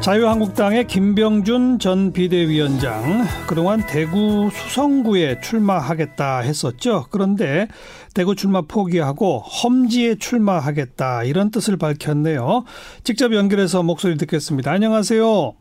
자유한국당의 0.00 0.86
김병준 0.86 1.78
전 1.78 2.12
비대위원장 2.12 3.02
그동안 3.46 3.82
대구 3.86 4.48
수성구에 4.50 5.40
출마하겠다 5.40 6.38
했었죠. 6.38 7.04
그런데 7.10 7.68
대구 8.14 8.34
출마 8.34 8.62
포기하고 8.62 9.40
험지에 9.40 10.14
출마하겠다 10.14 11.24
이런 11.24 11.50
뜻을 11.50 11.76
밝혔네요. 11.76 12.64
직접 13.04 13.34
연결해서 13.34 13.82
목소리 13.82 14.16
듣겠습니다. 14.16 14.72
안녕하세요. 14.72 15.52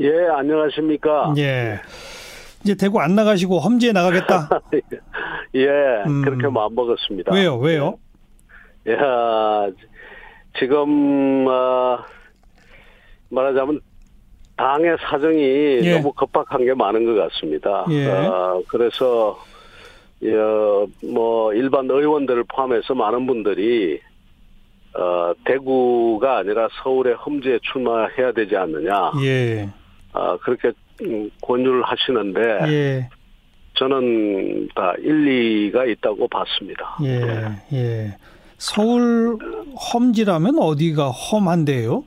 예, 0.00 0.10
안녕하십니까. 0.38 1.34
예. 1.38 1.78
이제 2.64 2.74
대구 2.74 3.00
안 3.00 3.14
나가시고 3.14 3.60
험지에 3.60 3.92
나가겠다. 3.92 4.48
예, 5.54 5.68
음. 6.08 6.22
그렇게 6.22 6.48
마음 6.48 6.74
먹었습니다. 6.74 7.32
왜요? 7.32 7.58
왜요? 7.58 7.98
예, 8.88 8.96
지금 10.58 11.46
어, 11.46 11.98
말하자면 13.34 13.80
당의 14.56 14.96
사정이 15.00 15.80
예. 15.82 15.96
너무 15.96 16.12
급박한 16.12 16.64
게 16.64 16.74
많은 16.74 17.04
것 17.04 17.14
같습니다. 17.14 17.84
예. 17.90 18.08
어, 18.08 18.62
그래서 18.68 19.38
어, 20.22 20.86
뭐 21.12 21.52
일반 21.54 21.90
의원들을 21.90 22.44
포함해서 22.44 22.94
많은 22.94 23.26
분들이 23.26 24.00
어, 24.96 25.32
대구가 25.44 26.38
아니라 26.38 26.68
서울의 26.82 27.14
험지에 27.14 27.58
출마해야 27.62 28.32
되지 28.32 28.56
않느냐. 28.56 29.12
예. 29.22 29.68
어, 30.12 30.36
그렇게 30.38 30.72
권유를 31.42 31.82
하시는데 31.82 32.40
예. 32.68 33.08
저는 33.74 34.68
다 34.76 34.94
일리가 34.98 35.84
있다고 35.86 36.28
봤습니다. 36.28 36.96
예. 37.02 37.76
예. 37.76 38.16
서울 38.56 39.36
험지라면 39.92 40.58
어디가 40.60 41.08
험한데요? 41.10 42.04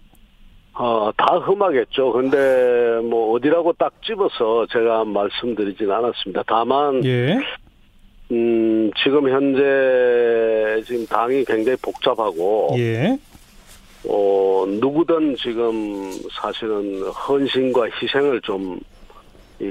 어, 0.80 1.12
다 1.17 1.38
험하겠죠. 1.38 2.12
근데 2.12 2.99
뭐 3.04 3.34
어디라고 3.34 3.73
딱 3.73 3.91
집어서 4.04 4.67
제가 4.72 5.05
말씀드리진 5.05 5.89
않았습니다. 5.89 6.44
다만 6.45 7.03
예. 7.03 7.39
음, 8.31 8.92
지금 9.03 9.28
현재 9.30 10.84
지금 10.86 11.06
당이 11.08 11.45
굉장히 11.45 11.78
복잡하고 11.81 12.75
예. 12.78 13.17
어, 14.08 14.66
누구든 14.67 15.36
지금 15.38 16.11
사실은 16.31 17.02
헌신과 17.08 17.86
희생을 18.00 18.41
좀 18.41 18.80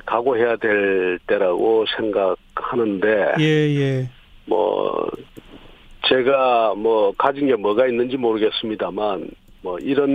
각오해야 0.05 0.57
될 0.57 1.21
때라고 1.29 1.85
생각하는데 1.97 3.35
예, 3.39 3.45
예. 3.45 4.11
뭐 4.47 5.09
제가 6.09 6.75
뭐 6.77 7.13
가진 7.17 7.47
게 7.47 7.55
뭐가 7.55 7.87
있는지 7.87 8.17
모르겠습니다만 8.17 9.31
뭐 9.67 9.79
이런 9.81 10.09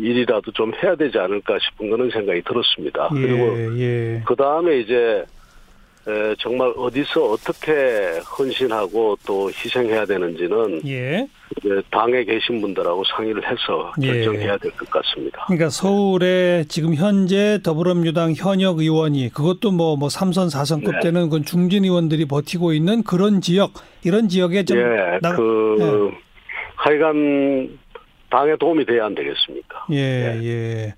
일이라도 0.00 0.52
좀 0.52 0.70
해야 0.80 0.94
되지 0.94 1.18
않을까 1.18 1.58
싶은 1.58 1.90
거는 1.90 2.08
생각이 2.10 2.40
들었습니다. 2.42 3.08
예, 3.16 3.20
그리고 3.20 3.80
예. 3.80 4.22
그 4.24 4.36
다음에 4.36 4.78
이제 4.78 5.24
에, 6.06 6.34
정말 6.38 6.72
어디서 6.76 7.32
어떻게 7.32 8.20
헌신하고 8.38 9.18
또 9.26 9.48
희생해야 9.50 10.04
되는지는 10.06 10.82
예. 10.86 11.26
당에 11.90 12.22
계신 12.24 12.60
분들하고 12.60 13.02
상의를 13.16 13.42
해서 13.44 13.92
예. 14.02 14.06
결정해야 14.06 14.56
될 14.58 14.70
것 14.70 14.88
같습니다. 14.88 15.44
그러니까 15.48 15.68
서울에 15.68 16.64
지금 16.68 16.94
현재 16.94 17.58
더불어민주당 17.64 18.34
현역 18.36 18.78
의원이 18.78 19.30
그것도 19.34 19.72
뭐, 19.72 19.96
뭐 19.96 20.06
3선, 20.08 20.46
4선급 20.48 20.92
네. 20.92 21.00
되는 21.02 21.28
그 21.28 21.42
중진 21.42 21.84
의원들이 21.84 22.26
버티고 22.26 22.72
있는 22.72 23.02
그런 23.02 23.40
지역, 23.40 23.72
이런 24.04 24.28
지역에 24.28 24.64
좀. 24.64 24.78
예, 24.78 25.18
나- 25.20 25.34
그 25.34 26.12
하여간 26.76 27.68
당에 28.30 28.56
도움이 28.56 28.86
돼야 28.86 29.06
안 29.06 29.14
되겠습니까? 29.14 29.86
예, 29.92 30.40
예. 30.42 30.94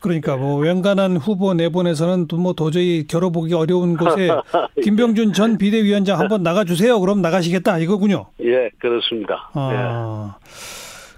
그러니까 0.00 0.36
뭐 0.36 0.58
웬간한 0.58 1.16
후보 1.16 1.52
내보내서는 1.54 2.28
또뭐 2.28 2.52
도저히 2.52 3.06
겨뤄보기 3.06 3.54
어려운 3.54 3.96
곳에 3.96 4.28
김병준 4.82 5.32
전 5.32 5.58
비대위원장 5.58 6.20
한번 6.20 6.42
나가주세요. 6.42 7.00
그럼 7.00 7.22
나가시겠다 7.22 7.78
이거군요. 7.78 8.26
예, 8.40 8.70
그렇습니다. 8.78 9.50
예. 9.56 9.60
아. 9.60 10.36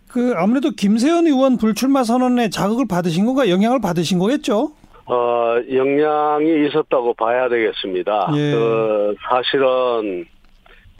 그 0.08 0.32
아무래도 0.36 0.70
김세현 0.70 1.26
의원 1.26 1.58
불출마 1.58 2.02
선언에 2.02 2.48
자극을 2.48 2.86
받으신 2.88 3.26
건가 3.26 3.48
영향을 3.48 3.80
받으신 3.80 4.18
거겠죠? 4.18 4.72
어, 5.04 5.56
영향이 5.72 6.66
있었다고 6.66 7.14
봐야 7.14 7.48
되겠습니다. 7.48 8.30
예. 8.34 8.52
그, 8.52 9.14
사실은, 9.28 10.26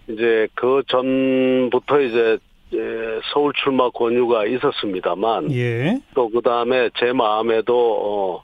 이제, 0.08 0.48
그 0.54 0.82
전부터 0.88 2.00
이제, 2.00 2.18
예, 2.18 2.38
서울 3.32 3.52
출마 3.54 3.88
권유가 3.90 4.46
있었습니다만, 4.46 5.52
예. 5.52 5.98
또 6.14 6.28
그 6.28 6.40
다음에 6.42 6.90
제 6.98 7.12
마음에도, 7.12 7.74
어, 7.74 8.42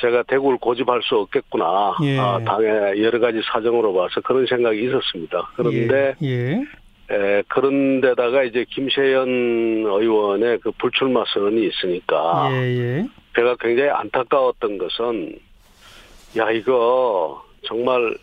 제가 0.00 0.22
대구를 0.24 0.58
고집할 0.58 1.00
수 1.02 1.16
없겠구나. 1.16 1.96
예. 2.02 2.18
아, 2.18 2.38
당의 2.44 3.02
여러 3.02 3.18
가지 3.18 3.40
사정으로 3.50 3.94
봐서 3.94 4.20
그런 4.20 4.46
생각이 4.46 4.84
있었습니다. 4.84 5.50
그런데, 5.56 6.14
예. 6.22 6.28
예. 6.28 6.64
에, 7.08 7.42
그런데다가 7.48 8.42
이제 8.42 8.64
김세연 8.68 9.28
의원의 9.86 10.58
그 10.58 10.70
불출마 10.72 11.24
선언이 11.32 11.66
있으니까, 11.66 12.48
예. 12.52 12.56
예. 12.78 13.06
제가 13.36 13.56
굉장히 13.60 13.90
안타까웠던 13.90 14.78
것은 14.78 15.38
야 16.38 16.50
이거 16.50 17.42
정말 17.66 18.16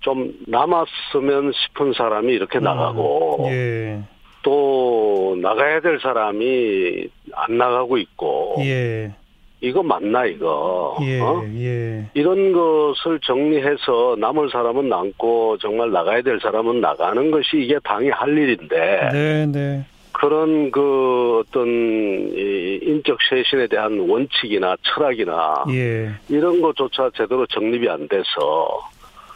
좀 0.00 0.32
남았으면 0.46 1.52
싶은 1.52 1.92
사람이 1.92 2.32
이렇게 2.32 2.58
나가고 2.58 3.46
예. 3.50 4.00
또 4.42 5.36
나가야 5.40 5.80
될 5.80 5.98
사람이 6.00 7.08
안 7.32 7.58
나가고 7.58 7.98
있고 7.98 8.56
예. 8.60 9.12
이거 9.60 9.82
맞나 9.82 10.24
이거 10.24 10.96
예. 11.02 11.20
어? 11.20 11.44
예. 11.56 12.06
이런 12.14 12.52
것을 12.52 13.20
정리해서 13.22 14.16
남을 14.18 14.50
사람은 14.50 14.88
남고 14.88 15.58
정말 15.58 15.90
나가야 15.90 16.22
될 16.22 16.40
사람은 16.40 16.80
나가는 16.80 17.30
것이 17.30 17.58
이게 17.58 17.78
당이 17.84 18.08
할 18.08 18.36
일인데 18.36 19.10
네, 19.12 19.46
네. 19.46 19.84
그런 20.12 20.70
그 20.70 21.42
어떤 21.42 21.66
이 21.68 22.78
인적 22.82 23.18
쇄신에 23.28 23.68
대한 23.68 24.00
원칙이나 24.00 24.76
철학이나 24.82 25.64
예. 25.70 26.10
이런 26.28 26.60
것조차 26.60 27.10
제대로 27.14 27.46
정립이 27.46 27.88
안 27.88 28.08
돼서 28.08 28.80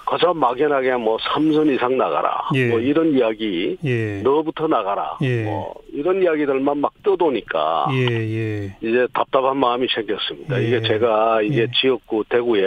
그저 0.06 0.34
막연하게 0.34 0.96
뭐 0.96 1.18
삼선 1.20 1.68
이상 1.70 1.96
나가라 1.96 2.48
예. 2.54 2.68
뭐 2.68 2.78
이런 2.78 3.12
이야기 3.12 3.76
예. 3.84 4.20
너부터 4.22 4.66
나가라 4.66 5.16
예. 5.22 5.44
뭐 5.44 5.74
이런 5.92 6.22
이야기들만 6.22 6.78
막 6.78 6.92
떠도니까 7.02 7.88
예. 7.92 8.06
예. 8.06 8.76
이제 8.80 9.06
답답한 9.12 9.56
마음이 9.56 9.86
생겼습니다. 9.94 10.60
예. 10.60 10.66
이게 10.66 10.82
제가 10.82 11.42
이게 11.42 11.62
예. 11.62 11.66
지역구 11.80 12.24
대구에 12.28 12.62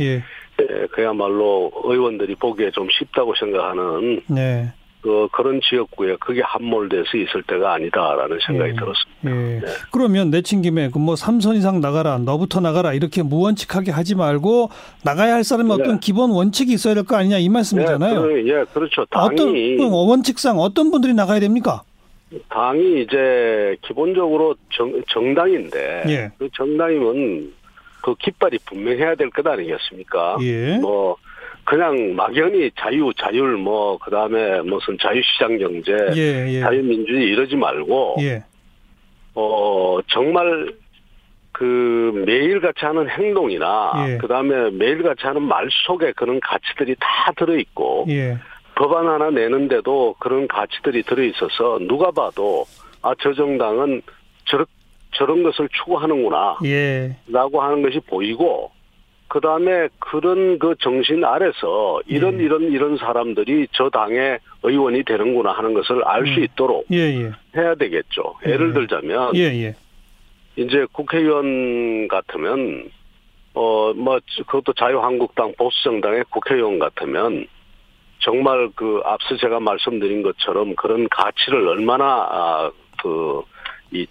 예. 0.00 0.14
에, 0.14 0.86
그야말로 0.90 1.72
의원들이 1.84 2.34
보기에 2.36 2.70
좀 2.72 2.88
쉽다고 2.90 3.34
생각하는 3.34 4.22
네. 4.28 4.72
그 5.02 5.26
그런 5.32 5.60
지역구에 5.68 6.16
그게 6.20 6.40
함몰돼서 6.42 7.16
있을 7.16 7.42
때가 7.42 7.74
아니다라는 7.74 8.38
생각이 8.46 8.70
예. 8.70 8.74
들었습니다. 8.76 9.26
예. 9.26 9.60
네. 9.60 9.66
그러면 9.90 10.30
내친 10.30 10.62
김에 10.62 10.90
그뭐 10.90 11.16
삼선 11.16 11.56
이상 11.56 11.80
나가라, 11.80 12.18
너부터 12.18 12.60
나가라 12.60 12.92
이렇게 12.92 13.22
무원칙하게 13.22 13.90
하지 13.90 14.14
말고 14.14 14.70
나가야 15.04 15.34
할 15.34 15.42
사람이 15.44 15.68
네. 15.68 15.74
어떤 15.74 16.00
기본 16.00 16.30
원칙이 16.30 16.72
있어야 16.72 16.94
될 16.94 17.02
거 17.02 17.16
아니냐 17.16 17.38
이 17.38 17.48
말씀이잖아요. 17.48 18.14
예, 18.14 18.42
그, 18.42 18.48
예, 18.48 18.64
그렇죠. 18.72 19.02
어떤 19.02 19.34
당이 19.36 19.76
그 19.76 19.88
원칙상 19.90 20.58
어떤 20.60 20.92
분들이 20.92 21.12
나가야 21.14 21.40
됩니까? 21.40 21.82
당이 22.48 23.02
이제 23.02 23.76
기본적으로 23.82 24.54
정, 24.72 25.02
정당인데 25.12 26.04
예. 26.06 26.30
그 26.38 26.48
정당이면 26.56 27.52
그 28.02 28.14
깃발이 28.20 28.58
분명해야 28.66 29.16
될 29.16 29.28
것 29.30 29.44
아니겠습니까? 29.46 30.36
예. 30.42 30.78
뭐 30.78 31.16
그냥 31.64 32.14
막연히 32.16 32.70
자유 32.78 33.12
자율 33.16 33.56
뭐 33.56 33.98
그 33.98 34.10
다음에 34.10 34.60
무슨 34.62 34.98
자유시장 35.00 35.58
경제 35.58 35.92
예, 36.16 36.56
예. 36.56 36.60
자유민주주의 36.60 37.28
이러지 37.28 37.56
말고 37.56 38.16
예. 38.20 38.42
어 39.34 39.98
정말 40.08 40.72
그 41.52 42.24
매일같이 42.26 42.84
하는 42.84 43.08
행동이나 43.08 43.92
예. 44.08 44.18
그다음에 44.18 44.70
매일같이 44.70 45.22
하는 45.24 45.42
말 45.42 45.68
속에 45.86 46.12
그런 46.12 46.40
가치들이 46.40 46.96
다 46.98 47.32
들어 47.36 47.56
있고 47.56 48.06
예. 48.08 48.36
법안 48.74 49.06
하나 49.06 49.30
내는데도 49.30 50.16
그런 50.18 50.48
가치들이 50.48 51.02
들어 51.04 51.22
있어서 51.22 51.78
누가 51.80 52.10
봐도 52.10 52.64
아 53.02 53.14
저 53.20 53.32
정당은 53.34 54.02
저런 54.46 54.64
저런 55.12 55.42
것을 55.42 55.68
추구하는구나 55.68 56.58
예. 56.64 57.14
라고 57.28 57.60
하는 57.62 57.82
것이 57.82 58.00
보이고 58.00 58.70
그 59.32 59.40
다음에 59.40 59.88
그런 59.98 60.58
그 60.58 60.74
정신 60.78 61.24
아래서 61.24 62.02
이런 62.06 62.38
예. 62.38 62.44
이런 62.44 62.70
이런 62.70 62.98
사람들이 62.98 63.66
저 63.72 63.88
당의 63.88 64.38
의원이 64.62 65.04
되는구나 65.04 65.52
하는 65.52 65.72
것을 65.72 66.04
알수 66.04 66.40
음. 66.40 66.44
있도록 66.44 66.84
예, 66.92 66.98
예. 66.98 67.32
해야 67.56 67.74
되겠죠. 67.74 68.34
예를 68.46 68.68
예. 68.68 68.72
들자면 68.74 69.34
예, 69.34 69.44
예. 69.44 69.74
이제 70.56 70.86
국회의원 70.92 72.08
같으면 72.08 72.90
어 73.54 73.94
뭐 73.94 74.20
그것도 74.36 74.74
자유한국당 74.74 75.54
보수정당의 75.56 76.24
국회의원 76.28 76.78
같으면 76.78 77.46
정말 78.18 78.68
그 78.74 79.00
앞서 79.06 79.38
제가 79.38 79.60
말씀드린 79.60 80.22
것처럼 80.22 80.74
그런 80.74 81.08
가치를 81.08 81.68
얼마나 81.68 82.04
아, 82.04 82.70
그이 83.02 84.06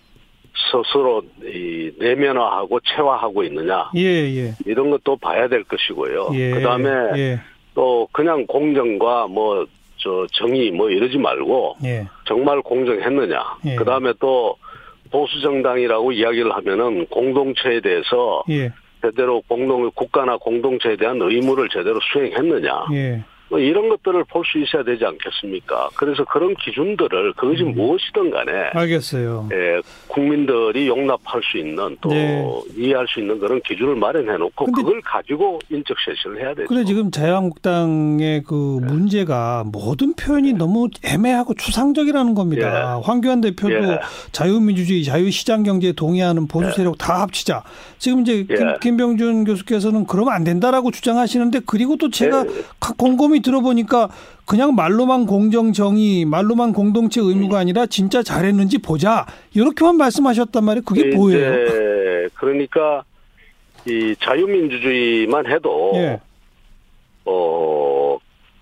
스스로 0.69 1.23
이 1.43 1.91
내면화하고 1.97 2.79
체화하고 2.81 3.43
있느냐. 3.43 3.89
예, 3.95 4.01
예. 4.01 4.53
이런 4.65 4.89
것도 4.89 5.17
봐야 5.17 5.47
될 5.47 5.63
것이고요. 5.63 6.29
예, 6.33 6.51
그다음에 6.51 6.89
예. 7.17 7.39
또 7.73 8.07
그냥 8.11 8.45
공정과 8.45 9.27
뭐 9.27 9.65
저 10.01 10.25
정의 10.33 10.71
뭐 10.71 10.89
이러지 10.89 11.17
말고 11.17 11.77
예. 11.85 12.07
정말 12.25 12.61
공정했느냐. 12.61 13.43
예. 13.67 13.75
그다음에 13.75 14.13
또 14.19 14.57
보수 15.11 15.39
정당이라고 15.41 16.11
이야기를 16.11 16.51
하면은 16.51 17.05
공동체에 17.07 17.79
대해서 17.81 18.43
예. 18.49 18.71
제대로 19.01 19.41
공동 19.47 19.89
국가나 19.93 20.37
공동체에 20.37 20.95
대한 20.95 21.19
의무를 21.21 21.69
제대로 21.69 21.99
수행했느냐. 22.11 22.85
예. 23.51 23.55
뭐 23.55 23.59
이런 23.59 23.89
것들을 23.89 24.23
볼 24.25 24.41
수 24.51 24.57
있어야 24.59 24.83
되지 24.83 25.05
않겠습니까? 25.05 25.89
그래서 25.95 26.25
그런 26.25 26.55
기준들을 26.55 27.33
그것이 27.33 27.63
음. 27.63 27.73
무엇이든 27.75 28.31
간에 28.31 28.51
알겠어요. 28.73 29.49
예, 29.53 29.81
국민들이 30.07 30.87
용납할 30.87 31.41
수 31.43 31.57
있는 31.57 31.95
또 32.01 32.09
네. 32.09 32.43
이해할 32.75 33.05
수 33.07 33.19
있는 33.19 33.39
그런 33.39 33.61
기준을 33.61 33.95
마련해 33.95 34.37
놓고 34.37 34.65
그걸 34.71 34.99
가지고 35.01 35.59
인적 35.69 35.95
쇄신을 36.05 36.41
해야 36.41 36.53
되죠. 36.55 36.67
근데 36.67 36.83
지금 36.85 37.11
자유한국당의 37.11 38.43
그 38.43 38.79
네. 38.81 38.87
문제가 38.87 39.63
모든 39.65 40.13
표현이 40.15 40.53
너무 40.53 40.89
애매하고 41.05 41.53
추상적이라는 41.53 42.33
겁니다. 42.33 42.99
황교안 43.03 43.41
대표도 43.41 43.73
예. 43.93 43.99
자유민주주의, 44.31 45.03
자유시장경제에 45.03 45.93
동의하는 45.93 46.47
보수 46.47 46.71
세력 46.75 46.97
다 46.97 47.21
합치자. 47.21 47.63
지금 47.99 48.21
이제 48.21 48.43
김, 48.43 48.57
예. 48.67 48.75
김병준 48.81 49.43
교수께서는 49.45 50.05
그러면 50.07 50.33
안 50.33 50.43
된다라고 50.43 50.91
주장하시는데 50.91 51.61
그리고 51.65 51.95
또 51.97 52.09
제가 52.09 52.45
예. 52.47 52.63
각 52.79 52.97
곰곰이 52.97 53.40
들어보니까 53.41 54.09
그냥 54.45 54.75
말로만 54.75 55.25
공정 55.25 55.73
정의, 55.73 56.25
말로만 56.25 56.73
공동체 56.73 57.21
의무가 57.21 57.59
아니라 57.59 57.85
진짜 57.85 58.23
잘했는지 58.23 58.77
보자. 58.79 59.25
이렇게만 59.53 59.97
말씀하셨단 59.97 60.63
말이에요. 60.63 60.83
그게 60.83 61.07
이제 61.07 61.15
뭐예요? 61.15 62.29
그러니까 62.35 63.03
이 63.85 64.15
자유민주주의만 64.19 65.47
해도 65.51 65.91
예. 65.95 66.19
어, 67.25 68.17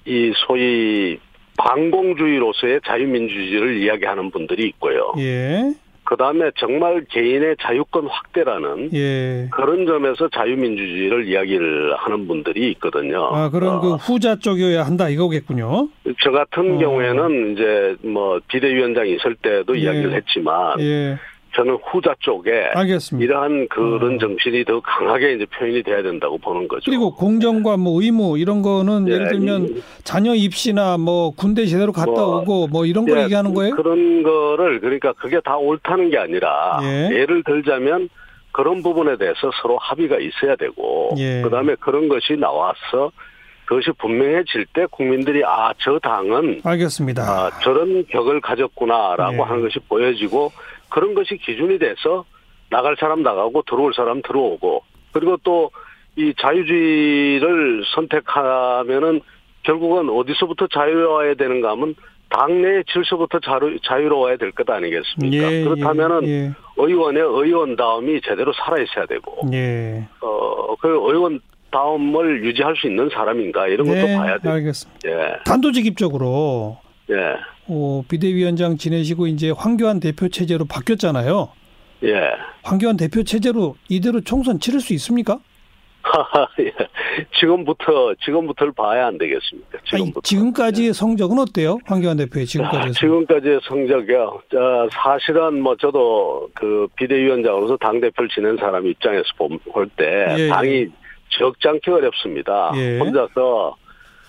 이 0.05 0.31
소위 0.47 1.19
반공주의로서의 1.57 2.81
자유민주주의를 2.85 3.81
이야기하는 3.81 4.31
분들이 4.31 4.67
있고요. 4.67 5.13
예. 5.17 5.73
그 6.09 6.17
다음에 6.17 6.49
정말 6.57 7.05
개인의 7.07 7.57
자유권 7.61 8.07
확대라는 8.07 8.89
예. 8.95 9.47
그런 9.51 9.85
점에서 9.85 10.27
자유민주주의를 10.29 11.27
이야기를 11.27 11.95
하는 11.97 12.27
분들이 12.27 12.71
있거든요. 12.71 13.29
아, 13.31 13.51
그런 13.51 13.75
어, 13.75 13.79
그 13.79 13.93
후자 13.93 14.35
쪽이어야 14.35 14.87
한다 14.87 15.07
이거겠군요. 15.07 15.87
저 16.23 16.31
같은 16.31 16.77
어. 16.77 16.77
경우에는 16.79 17.53
이제 17.53 17.95
뭐 18.01 18.41
비대위원장이 18.47 19.17
있을 19.17 19.35
때도 19.35 19.77
예. 19.77 19.81
이야기를 19.81 20.13
했지만 20.13 20.79
예. 20.79 21.15
저는 21.59 21.77
후자 21.91 22.15
쪽에 22.19 22.51
알겠습니다. 22.73 23.25
이러한 23.25 23.67
그런 23.67 24.15
어. 24.15 24.17
정신이 24.17 24.63
더 24.63 24.79
강하게 24.79 25.33
이제 25.33 25.45
표현이 25.45 25.83
돼야 25.83 26.01
된다고 26.01 26.37
보는 26.37 26.69
거죠. 26.69 26.83
그리고 26.89 27.13
공정과 27.13 27.75
뭐 27.75 28.01
의무 28.01 28.37
이런 28.37 28.61
거는 28.61 29.09
예, 29.09 29.13
예를 29.13 29.27
들면 29.29 29.67
이- 29.67 29.81
자녀 30.05 30.33
입시나 30.33 30.97
뭐 30.97 31.31
군대 31.31 31.65
제대로 31.65 31.91
갔다 31.91 32.11
뭐, 32.11 32.37
오고 32.41 32.67
뭐 32.67 32.85
이런 32.85 33.05
거 33.05 33.17
예, 33.19 33.23
얘기하는 33.23 33.53
거예요? 33.53 33.75
그런 33.75 34.23
거를 34.23 34.79
그러니까 34.79 35.11
그게 35.13 35.39
다 35.43 35.57
옳다는 35.57 36.09
게 36.11 36.17
아니라 36.17 36.79
예. 36.83 37.09
예를 37.11 37.43
들자면 37.43 38.07
그런 38.53 38.81
부분에 38.81 39.17
대해서 39.17 39.51
서로 39.61 39.77
합의가 39.79 40.17
있어야 40.19 40.55
되고 40.55 41.09
예. 41.17 41.41
그다음에 41.41 41.75
그런 41.81 42.07
것이 42.07 42.37
나와서 42.39 43.11
그것이 43.65 43.91
분명해질 43.99 44.65
때 44.73 44.85
국민들이 44.89 45.43
아 45.45 45.73
저 45.79 45.99
당은 45.99 46.61
알겠습니다. 46.63 47.21
아, 47.21 47.51
저런 47.61 48.05
격을 48.07 48.39
가졌구나라고 48.41 49.33
예. 49.35 49.39
하는 49.39 49.61
것이 49.63 49.77
보여지고 49.89 50.51
그런 50.89 51.13
것이 51.13 51.37
기준이 51.37 51.79
돼서 51.79 52.25
나갈 52.69 52.95
사람 52.99 53.23
나가고 53.23 53.63
들어올 53.63 53.93
사람 53.93 54.21
들어오고 54.21 54.83
그리고 55.13 55.37
또 55.37 55.69
이 56.15 56.33
자유주의를 56.41 57.83
선택하면은 57.95 59.21
결국은 59.63 60.09
어디서부터 60.09 60.67
자유로워야 60.67 61.35
되는가 61.35 61.71
하면 61.71 61.95
당내의 62.29 62.83
질서부터 62.91 63.39
자유, 63.39 63.77
자유로워야 63.83 64.35
될 64.37 64.51
것 64.51 64.69
아니겠습니까? 64.69 65.51
예, 65.53 65.63
그렇다면은 65.63 66.27
예, 66.27 66.51
의원의 66.77 67.21
의원다움이 67.23 68.21
제대로 68.21 68.51
살아 68.53 68.81
있어야 68.81 69.05
되고 69.05 69.37
예. 69.53 70.07
어, 70.21 70.75
그 70.75 70.89
의원다움을 70.89 72.43
유지할 72.43 72.75
수 72.75 72.87
있는 72.87 73.09
사람인가 73.09 73.67
이런 73.67 73.87
것도 73.87 73.95
네, 74.07 74.17
봐야 74.17 74.37
돼요. 74.39 74.53
알겠습니다. 74.53 75.09
예. 75.09 75.35
단도직입적으로 75.45 76.77
예. 77.11 77.35
어, 77.67 78.03
비대위원장 78.07 78.77
지내시고 78.77 79.27
이제 79.27 79.51
황교안 79.51 79.99
대표 79.99 80.27
체제로 80.29 80.65
바뀌었잖아요. 80.65 81.49
예. 82.03 82.15
황교안 82.63 82.97
대표 82.97 83.23
체제로 83.23 83.75
이대로 83.89 84.21
총선 84.21 84.59
치를 84.59 84.79
수 84.79 84.93
있습니까? 84.93 85.39
예. 86.61 86.71
지금부터 87.39 88.15
지금부터를 88.23 88.73
봐야 88.73 89.07
안 89.07 89.17
되겠습니까? 89.17 89.77
아니, 89.77 89.83
지금부터. 89.89 90.21
지금까지의 90.21 90.93
성적은 90.93 91.37
어때요? 91.39 91.77
황교안 91.85 92.17
대표의 92.17 92.45
지금까지의 92.45 92.79
아, 92.79 92.83
성적. 92.85 92.99
지금까지의 92.99 93.59
성적이요. 93.63 94.41
자, 94.51 94.87
사실은 94.91 95.61
뭐 95.61 95.75
저도 95.75 96.49
그 96.55 96.87
비대위원장으로서 96.95 97.77
당 97.77 97.99
대표를 97.99 98.29
지낸 98.29 98.55
사람 98.57 98.87
입장에서 98.87 99.23
볼때 99.71 100.27
예, 100.37 100.43
예. 100.45 100.47
당이 100.47 100.87
적지 101.37 101.67
않게 101.67 101.91
어렵습니다. 101.91 102.71
예. 102.75 102.97
혼자서 102.99 103.75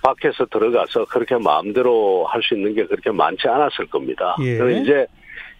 밖에서 0.03 0.47
들어가서 0.47 1.05
그렇게 1.07 1.37
마음대로 1.37 2.27
할 2.27 2.43
수 2.43 2.55
있는 2.55 2.75
게 2.75 2.87
그렇게 2.87 3.11
많지 3.11 3.47
않았을 3.49 3.87
겁니다. 3.87 4.37
예. 4.43 4.57
그래서 4.57 4.81
이제 4.81 5.07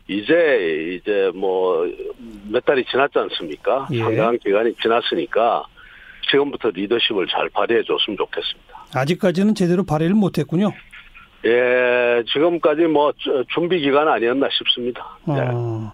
이제 0.09 0.97
이제 1.01 1.31
뭐 1.35 1.87
몇 2.51 2.65
달이 2.65 2.85
지났지 2.87 3.19
않습니까? 3.19 3.87
예. 3.93 3.99
상당한 3.99 4.39
기간이 4.39 4.75
지났으니까 4.83 5.65
지금부터 6.31 6.71
리더십을 6.71 7.27
잘 7.29 7.49
발휘해 7.51 7.83
줬으면 7.85 8.17
좋겠습니다. 8.17 8.87
아직까지는 8.95 9.55
제대로 9.55 9.85
발휘를 9.85 10.15
못했군요. 10.15 10.73
예, 11.45 12.23
지금까지 12.33 12.83
뭐 12.83 13.13
저- 13.19 13.43
준비 13.55 13.81
기간 13.81 14.09
아니었나 14.09 14.49
싶습니다. 14.53 15.17
예. 15.29 15.33
어, 15.53 15.93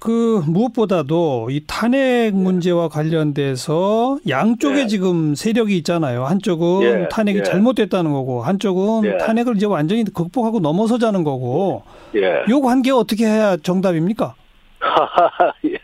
그 0.00 0.42
무엇보다도 0.46 1.48
이 1.50 1.60
탄핵 1.66 2.34
문제와 2.34 2.88
관련돼서 2.88 4.18
양쪽에 4.28 4.80
예. 4.82 4.86
지금 4.86 5.34
세력이 5.34 5.76
있잖아요. 5.78 6.24
한쪽은 6.24 6.82
예, 6.82 7.08
탄핵이 7.08 7.38
예. 7.38 7.42
잘못됐다는 7.42 8.10
거고, 8.10 8.40
한쪽은 8.42 9.04
예. 9.04 9.16
탄핵을 9.18 9.56
이제 9.56 9.66
완전히 9.66 10.04
극복하고 10.04 10.60
넘어서자는 10.60 11.22
거고. 11.22 11.82
예. 12.16 12.44
요 12.48 12.60
관계 12.62 12.90
어떻게 12.90 13.26
해야 13.26 13.58
정답입니까? 13.58 14.34
예. 15.66 15.76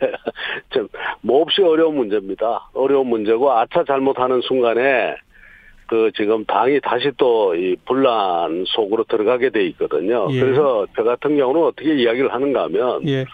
좀, 0.71 0.87
몹시 1.21 1.61
어려운 1.61 1.95
문제입니다. 1.97 2.69
어려운 2.73 3.07
문제고, 3.07 3.51
아차 3.51 3.83
잘못하는 3.85 4.41
순간에, 4.41 5.15
그, 5.85 6.09
지금 6.17 6.43
당이 6.45 6.81
다시 6.81 7.11
또 7.17 7.53
이 7.55 7.75
분란 7.85 8.63
속으로 8.65 9.03
들어가게 9.03 9.51
돼 9.51 9.65
있거든요. 9.67 10.27
예. 10.31 10.39
그래서 10.39 10.87
저 10.95 11.03
같은 11.03 11.37
경우는 11.37 11.63
어떻게 11.63 11.95
이야기를 12.01 12.33
하는가 12.33 12.63
하면, 12.63 13.07
예, 13.07 13.25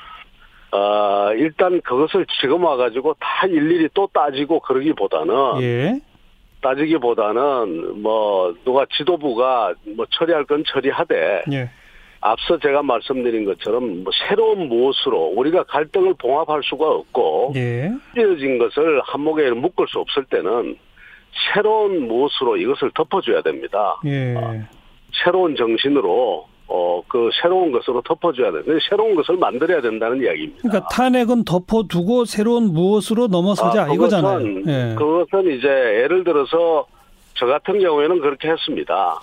어, 0.73 1.31
일단 1.33 1.79
그것을 1.81 2.25
지금 2.41 2.63
와가지고 2.63 3.15
다 3.19 3.45
일일이 3.45 3.87
또 3.93 4.09
따지고 4.11 4.59
그러기보다는, 4.59 5.61
예, 5.61 5.99
따지기보다는 6.61 8.01
뭐, 8.01 8.55
누가 8.65 8.85
지도부가 8.91 9.75
뭐 9.95 10.07
처리할 10.09 10.45
건 10.45 10.63
처리하되, 10.65 11.43
예, 11.51 11.69
앞서 12.21 12.57
제가 12.57 12.81
말씀드린 12.81 13.45
것처럼 13.45 14.03
뭐 14.03 14.11
새로운 14.27 14.67
무엇으로 14.67 15.33
우리가 15.35 15.63
갈등을 15.63 16.15
봉합할 16.15 16.61
수가 16.63 16.89
없고 16.89 17.51
예, 17.55 17.91
찢어진 18.15 18.57
것을 18.57 19.01
한목에 19.03 19.51
묶을 19.51 19.87
수 19.89 19.99
없을 19.99 20.23
때는 20.25 20.77
새로운 21.53 22.07
무엇으로 22.07 22.57
이것을 22.57 22.91
덮어줘야 22.95 23.41
됩니다. 23.41 23.99
예. 24.05 24.33
새로운 25.23 25.55
정신으로 25.55 26.47
어 26.47 26.52
그 27.13 27.29
새로운 27.39 27.71
것으로 27.71 28.01
덮어줘야 28.01 28.51
돼. 28.51 28.63
그 28.63 28.79
새로운 28.89 29.13
것을 29.13 29.37
만들어야 29.37 29.81
된다는 29.81 30.19
이야기입니다. 30.23 30.61
그러니까 30.63 30.87
탄핵은 30.89 31.43
덮어두고 31.45 32.25
새로운 32.25 32.73
무엇으로 32.73 33.27
넘어서자 33.27 33.83
아, 33.83 33.93
이거잖아요. 33.93 34.39
그것은, 34.39 34.63
예. 34.67 34.95
그것은 34.95 35.55
이제 35.55 35.67
예를 35.67 36.23
들어서 36.23 36.87
저 37.35 37.45
같은 37.45 37.79
경우에는 37.79 38.19
그렇게 38.19 38.49
했습니다. 38.49 39.21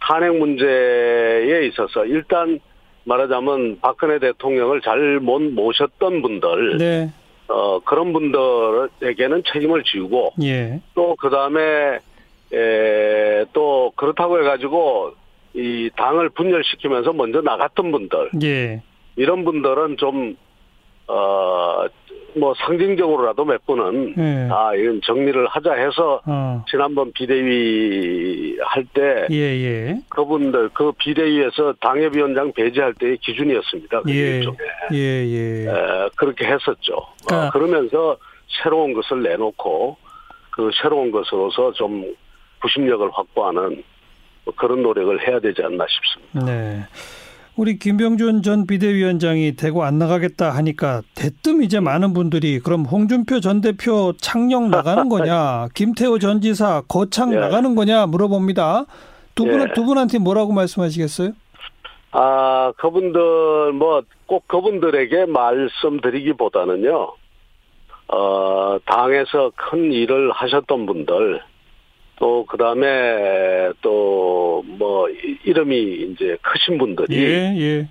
탄핵 0.00 0.36
문제에 0.36 1.66
있어서 1.68 2.04
일단 2.04 2.58
말하자면 3.04 3.78
박근혜 3.80 4.18
대통령을 4.18 4.80
잘 4.80 5.20
못 5.20 5.40
모셨던 5.40 6.22
분들, 6.22 6.78
네, 6.78 7.10
어, 7.46 7.78
그런 7.84 8.12
분들에게는 8.12 9.44
책임을 9.52 9.84
지우고 9.84 10.32
예, 10.42 10.80
또그 10.96 11.30
다음에 11.30 12.00
에, 12.52 13.44
또 13.52 13.92
그렇다고 13.94 14.40
해가지고 14.40 15.12
이 15.54 15.90
당을 15.96 16.30
분열시키면서 16.30 17.12
먼저 17.12 17.40
나갔던 17.40 17.90
분들 17.90 18.30
예, 18.42 18.82
이런 19.16 19.44
분들은 19.44 19.96
좀 19.96 20.36
어, 21.08 21.86
뭐 22.36 22.54
상징적으로라도 22.54 23.44
몇 23.44 23.66
분은 23.66 24.14
예. 24.16 24.48
다 24.48 24.72
이런 24.74 25.00
정리를 25.02 25.44
하자 25.48 25.72
해서 25.72 26.20
어. 26.24 26.64
지난번 26.70 27.12
비대위 27.12 28.56
할 28.62 28.84
때 28.94 29.26
예, 29.30 29.36
예. 29.36 30.00
그분들 30.08 30.70
그 30.72 30.92
비대위에서 30.98 31.74
당협위원장 31.80 32.52
배제할 32.52 32.94
때의 32.94 33.18
기준이었습니다. 33.18 34.02
그 34.02 34.10
예. 34.10 34.36
일종의. 34.38 34.58
예, 34.92 34.96
예. 34.96 35.66
에, 35.68 36.08
그렇게 36.16 36.46
했었죠. 36.46 36.94
그러니까. 37.26 37.48
어, 37.48 37.50
그러면서 37.50 38.16
새로운 38.62 38.92
것을 38.92 39.22
내놓고 39.22 39.96
그 40.50 40.70
새로운 40.80 41.10
것으로서 41.10 41.72
좀 41.72 42.04
구심력을 42.60 43.08
확보하는 43.12 43.60
뭐 43.70 43.82
그런 44.56 44.82
노력을 44.82 45.26
해야 45.26 45.40
되지 45.40 45.62
않나 45.62 45.86
싶습니다. 45.88 46.52
네. 46.52 46.86
우리 47.56 47.78
김병준 47.78 48.42
전 48.42 48.66
비대위원장이 48.66 49.52
대구 49.56 49.84
안 49.84 49.98
나가겠다 49.98 50.50
하니까 50.50 51.02
대뜸 51.14 51.62
이제 51.62 51.78
많은 51.78 52.14
분들이 52.14 52.58
그럼 52.58 52.86
홍준표 52.86 53.40
전 53.40 53.60
대표 53.60 54.14
창녕 54.18 54.70
나가는 54.70 55.08
거냐, 55.10 55.68
김태호 55.74 56.18
전 56.18 56.40
지사 56.40 56.82
거창 56.88 57.34
예. 57.34 57.36
나가는 57.36 57.74
거냐 57.74 58.06
물어봅니다. 58.06 58.86
두 59.34 59.44
분, 59.44 59.60
예. 59.60 59.72
두 59.74 59.84
분한테 59.84 60.18
뭐라고 60.18 60.52
말씀하시겠어요? 60.52 61.32
아, 62.12 62.72
그분들, 62.78 63.72
뭐, 63.72 64.02
꼭 64.26 64.48
그분들에게 64.48 65.26
말씀드리기보다는요, 65.26 67.12
어, 68.08 68.78
당에서 68.86 69.52
큰 69.54 69.92
일을 69.92 70.32
하셨던 70.32 70.86
분들, 70.86 71.40
또 72.20 72.44
그다음에 72.46 73.72
또 73.82 74.30
뭐 74.62 75.08
이름이 75.44 76.12
이제 76.12 76.36
크신 76.42 76.76
분들이 76.78 77.16
예, 77.16 77.54
예. 77.58 77.88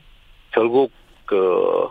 결국 0.52 0.92
그 1.26 1.90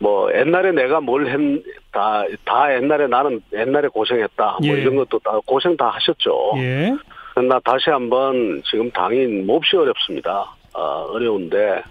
뭐 0.00 0.32
옛날에 0.32 0.70
내가 0.70 1.00
뭘 1.00 1.26
했다 1.26 2.22
다 2.44 2.72
옛날에 2.76 3.08
나는 3.08 3.40
옛날에 3.52 3.88
고생했다 3.88 4.58
뭐 4.64 4.76
예. 4.76 4.80
이런 4.80 4.94
것도 4.94 5.18
다 5.18 5.40
고생 5.44 5.76
다 5.76 5.88
하셨죠. 5.88 6.52
예. 6.58 6.94
그러나 7.34 7.58
다시 7.64 7.90
한번 7.90 8.62
지금 8.70 8.88
당이 8.92 9.26
몹시 9.42 9.76
어렵습니다. 9.76 10.54
아, 10.72 10.78
어려운데 11.10 11.82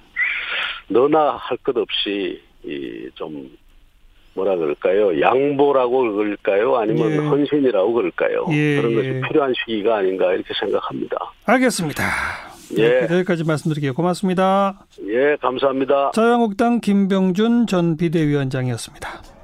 너나 0.88 1.32
할 1.38 1.58
것 1.58 1.76
없이 1.76 2.42
이좀 2.64 3.50
뭐라 4.38 4.56
그럴까요? 4.56 5.20
양보라고 5.20 6.14
그럴까요? 6.14 6.78
아니면 6.78 7.12
예. 7.12 7.18
헌신이라고 7.18 7.92
그럴까요? 7.92 8.46
예. 8.52 8.76
그런 8.80 8.96
것이 8.96 9.22
필요한 9.28 9.54
시기가 9.58 9.98
아닌가 9.98 10.32
이렇게 10.32 10.54
생각합니다. 10.60 11.18
알겠습니다. 11.46 12.04
예. 12.78 13.08
네, 13.08 13.16
여기까지 13.16 13.44
말씀드릴게요. 13.46 13.94
고맙습니다. 13.94 14.86
예, 15.08 15.38
감사합니다. 15.42 16.12
자유한국당 16.14 16.82
김병준 16.82 17.66
전 17.66 17.98
비대위원장이었습니다. 17.98 19.37